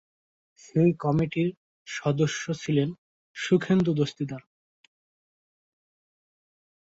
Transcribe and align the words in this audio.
সেই 0.59 0.91
কমিটির 0.99 1.49
সদস্য 1.87 2.43
ছিলেন 2.53 2.89
সুখেন্দু 3.35 3.91
দস্তিদার। 3.93 4.43